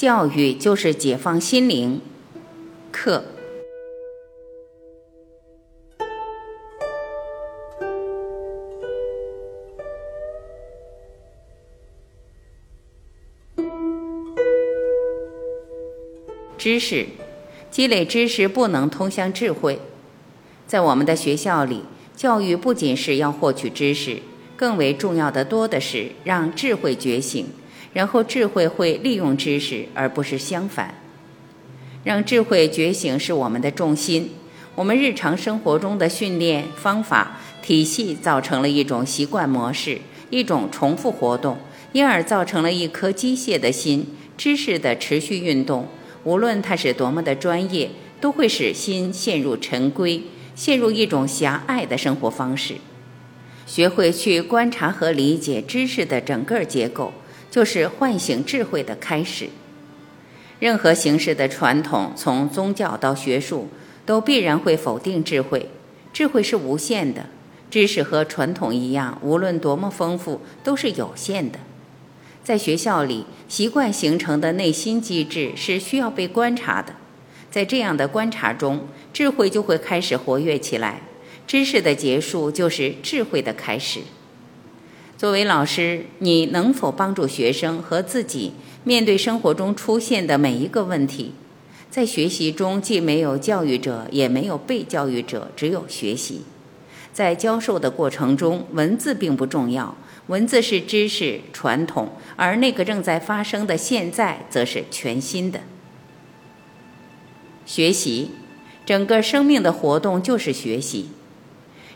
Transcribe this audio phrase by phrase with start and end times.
[0.00, 2.00] 教育就是解放心灵。
[2.90, 3.22] 课。
[16.56, 17.04] 知识，
[17.70, 19.78] 积累知识不能通向智慧。
[20.66, 21.84] 在我们的学校里，
[22.16, 24.20] 教育不仅是要获取知识，
[24.56, 27.48] 更为重要的多的是让智慧觉醒，
[27.92, 30.94] 然后智慧会利用知识，而不是相反。
[32.04, 34.30] 让智慧觉醒是我们的重心。
[34.74, 39.98] 我们日常生活中的训练方法体系造成了一种习惯模式，
[40.30, 41.58] 一种重复活动，
[41.92, 44.06] 因而造成了一颗机械的心，
[44.38, 45.88] 知识的持续运动。
[46.24, 50.22] 无论它是多么的专业，都会使心陷入陈规，
[50.54, 52.76] 陷入一种狭隘的生活方式。
[53.66, 57.12] 学会去观察和理解知识的整个结构，
[57.50, 59.48] 就是唤醒智慧的开始。
[60.58, 63.68] 任何形式的传统，从宗教到学术，
[64.04, 65.70] 都必然会否定智慧。
[66.12, 67.26] 智慧是无限的，
[67.70, 71.58] 知识和传统一样，无论多么丰富，都是有限的。
[72.42, 76.94] 在学校里，习惯形成的内心机制是需要被观察的。
[77.50, 81.02] 在这样的观察中，智慧就会开始活跃起来。
[81.46, 84.00] 知识的结束就是智慧的开始。
[85.20, 88.54] 作为老师，你能否帮助学生和自己
[88.84, 91.34] 面对生活中出现的每一个问题？
[91.90, 96.40] 在学习中，既没有教育者，也没有被教育者，只有学习。
[97.12, 99.94] 在教授的过程中，文字并不重要。
[100.28, 105.60] 文字是知识传统，而那个正在发生的现在，则是全新的。
[107.66, 108.30] 学习，
[108.86, 111.10] 整个生命的活动就是学习，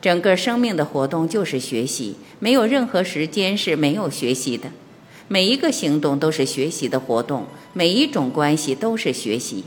[0.00, 4.70] 整个生命的活动就是学习，没有任何时间是没有学习的。
[5.26, 9.64] 每一个行动都是学习的活动，每一种关系都是学习。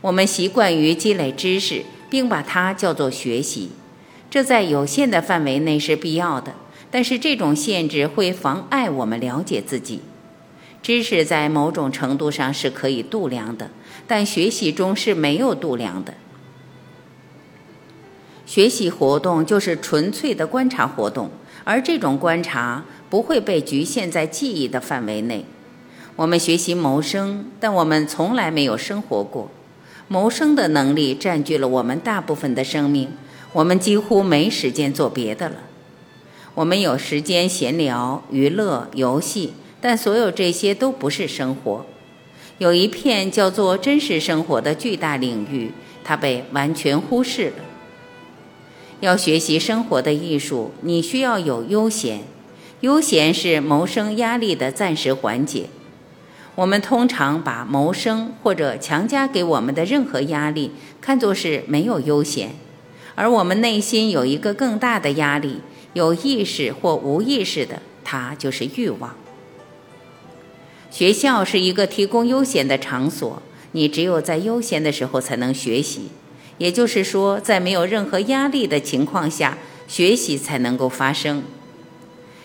[0.00, 3.70] 我们习惯于积累知识，并把它叫做学习，
[4.28, 6.54] 这在有限的范围内是必要的。
[6.90, 10.00] 但是这种限制会妨碍我们了解自己。
[10.82, 13.70] 知识在某种程度上是可以度量的，
[14.06, 16.14] 但学习中是没有度量的。
[18.46, 21.28] 学习活动就是纯粹的观察活动，
[21.64, 25.44] 而这种观察不会被局限在记忆的范围内。
[26.14, 29.50] 我们学习谋生，但我们从来没有生活过。
[30.08, 33.10] 谋生的能力占据了我们大部分的生命，
[33.52, 35.56] 我们几乎没时间做别的了。
[36.54, 41.84] 我们有时间闲聊、娱乐、游戏，但所有这些都不是生活。
[42.58, 45.72] 有一片叫做真实生活的巨大领域，
[46.04, 47.65] 它被完全忽视了。
[49.00, 52.20] 要学习生活的艺术，你需要有悠闲。
[52.80, 55.70] 悠闲是谋生压力的暂时缓解。
[56.54, 60.70] 我们通常把谋生或者强加给我们的任何压力
[61.00, 62.54] 看作是没有悠闲，
[63.14, 65.60] 而我们内心有一个更大的压力。
[65.92, 69.16] 有意识或无意识的，它就是欲望。
[70.90, 73.40] 学校是一个提供悠闲的场所，
[73.72, 76.08] 你只有在悠闲的时候才能学习，
[76.58, 81.42] 也就是说，在没有任何压力的情况下，学习才能够发生。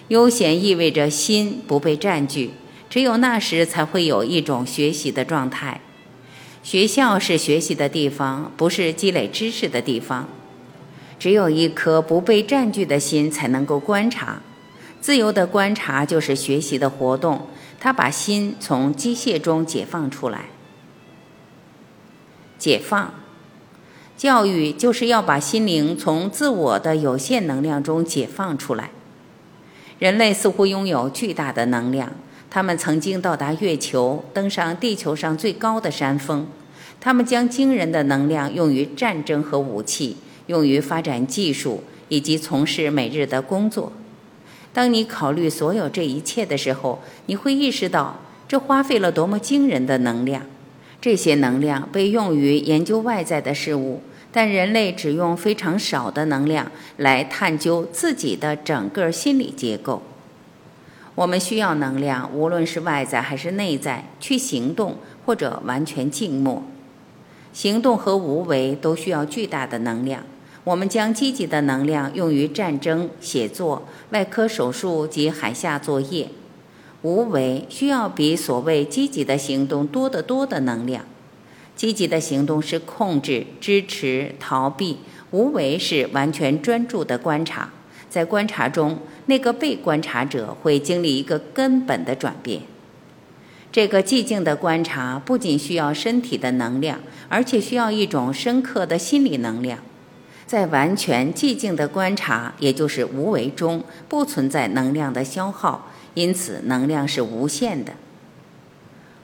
[0.09, 2.51] 悠闲意味着心不被占据，
[2.89, 5.79] 只有那时才会有一种学习的状态。
[6.61, 10.27] 学校是学习的地方，不是积累知识的地方。
[11.17, 14.41] 只有一颗不被占据的心，才能够观察。
[14.99, 17.47] 自由的观察就是学习的活动，
[17.79, 20.45] 它把心从机械中解放出来。
[22.59, 23.13] 解放，
[24.21, 28.91] 教育就是要把心灵从自我的有限能量中解放出来。
[29.97, 32.11] 人类似乎拥有巨大的能量，
[32.47, 36.45] 他们曾经到达月球，登上地球上最高的山峰，
[36.99, 40.17] 他们将惊人的能量用于战争和武器。
[40.45, 43.91] 用于发展技术以及从事每日的工作。
[44.71, 50.43] 当你考虑所有这一切的时候，你会意识到这花费了多么惊人的能量。
[50.99, 54.01] 这些能量被用于研究外在的事物，
[54.31, 60.01] 但人类只用非常少的能量来探究自己的整个心理结构。
[61.15, 66.63] 我们需要能量，无论是外在还是内在，去行动或者完全静默。
[67.51, 70.23] 行动和无为都需要巨大的能量。
[70.63, 76.29] 我们将积极的能量用于战争、写作、外科手术及海下作业。
[77.01, 81.03] 无为需要比所谓积极的行动多得多的能量。
[81.75, 84.97] 积极的行动是控制、支持、逃避；
[85.31, 87.69] 无为是完全专注的观察。
[88.09, 92.61] 在观察中，那个被观察者会经历一个根本的转变。
[93.71, 99.79] 这个寂静的观察不仅需要身体的能量，而且需要一种深刻的心理能量。
[100.45, 107.93] 在完全寂静的观察，也就是无为中，不存在能量的消耗，因此能量是无限的。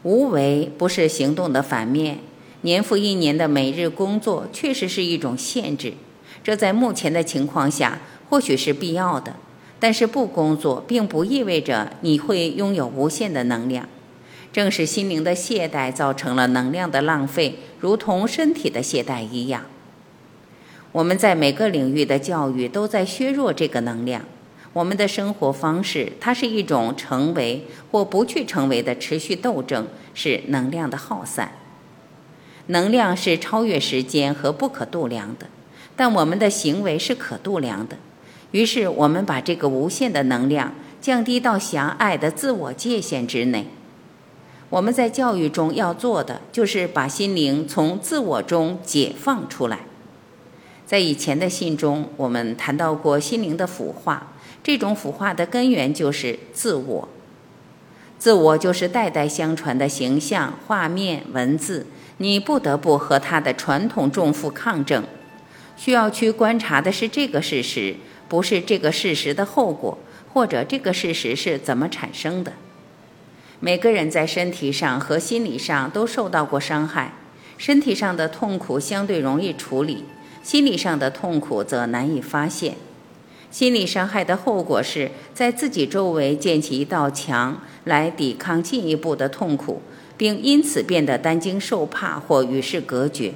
[0.04, 2.20] 无为不是行动的反面，
[2.68, 5.94] 年复一年的每日工作确实是一种限制，
[6.44, 9.38] 这在目前的情况下或许是必要的。
[9.80, 13.88] 但是不工作，并不意味着你会拥有无限的能量。
[14.52, 19.64] 正是心灵的懈怠造成了能量的浪费，如同身体的懈怠一样。
[20.92, 24.24] 我们在每个领域的教育都在削弱这个能量。
[24.74, 31.52] 我们的生活方式，它是一种成为或不去成为的持续斗争，是能量的耗散。
[32.68, 35.48] 能量是超越时间和不可度量的，
[35.96, 37.98] 但我们的行为是可度量的。
[38.52, 43.68] 于是，我们把这个无限的能量降低到狭隘的自我界限之内。
[44.70, 49.80] 我们在教育中要做的，就是把心灵从自我中解放出来。
[50.86, 54.34] 在以前的信中，我们谈到过心灵的腐化，
[54.64, 57.10] 这种腐化的根源就是自我。
[58.20, 61.86] 自我就是代代相传的形象、画面、文字，
[62.18, 65.04] 你不得不和他的传统重负抗争。
[65.76, 67.96] 需要去观察的是这个事实。
[68.30, 69.98] 不是这个事实的后果，
[70.34, 72.52] 或者这个事实是怎么产生的。
[73.62, 77.14] 每个人在身体上和心理上都受到过伤害，
[77.58, 80.04] 身体上的痛苦相对容易处理，
[80.44, 82.76] 心理上的痛苦则难以发现。
[83.50, 89.82] 心理伤害的后果是在自己周围建起一道墙来抵抗进一步的痛苦，
[90.18, 93.34] 并因此变得担惊受怕或与世隔绝。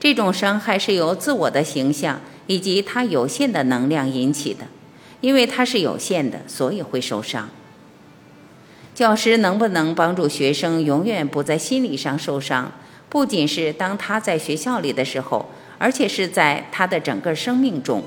[0.00, 2.20] 这种伤害是由自我的形象。
[2.48, 4.66] 以及它有限的能量引起的，
[5.20, 7.48] 因为它是有限的，所以会受伤。
[8.94, 12.70] 教师能不能帮助学生永远不在心理上受伤，
[13.08, 18.04] 不仅是当他在学校里的时候，而且是在他的整个生命中。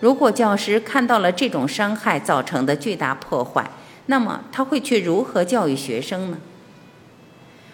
[0.00, 3.70] 如果教师看到了这种伤害造成的巨大破坏，
[4.06, 6.38] 那么他会去如何教育学生呢？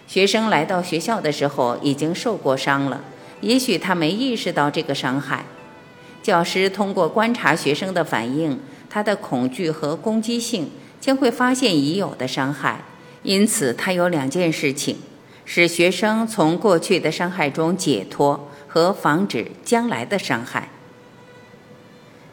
[0.09, 3.01] 学生来到学校的时候已经受过伤了，
[3.41, 5.45] 也许他没意识到这个伤害。
[6.23, 8.59] 教师通过观察学生的反应，
[8.89, 12.85] 他的恐惧和攻击性，将会发现已有的伤害。
[13.21, 14.97] 因此，他有两件事情：
[15.45, 20.69] 使学生从过去的伤害中解脱，和防止将来的伤害。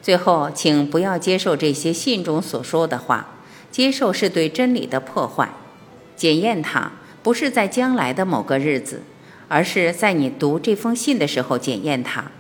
[0.01, 3.35] 最后，请不要接受这些信中所说的话。
[3.71, 5.51] 接受是对真理的破坏。
[6.17, 6.93] 检验它，
[7.27, 9.03] 不是在将来的某个日子，
[9.49, 12.31] 而是在你读这封信的时候检验它。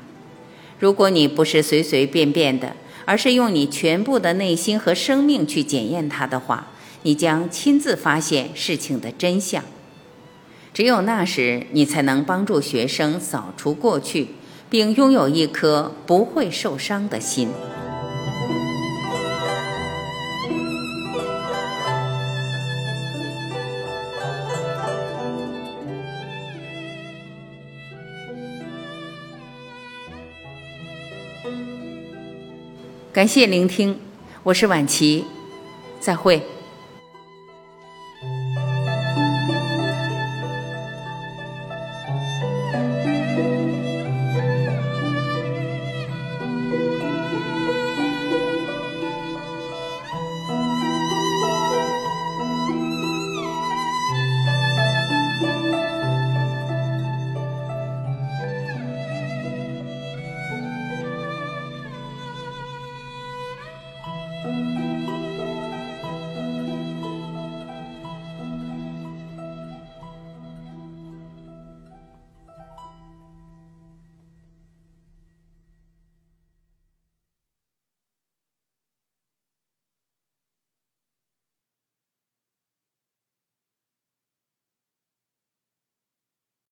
[0.79, 6.69] 如果你不是随随便便的，而是用你全部的内心和生命去检验它的话，
[7.03, 9.65] 你将亲自发现事情的真相。
[10.73, 14.29] 只有那时，你才能帮助学生扫除过去，
[14.71, 17.49] 并拥有一颗不会受伤的心。
[33.17, 33.99] 感谢聆听，
[34.43, 35.25] 我是晚琪，
[35.99, 36.43] 再会。